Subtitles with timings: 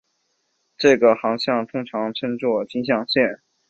[0.79, 3.43] 这个航向通常称作径向线。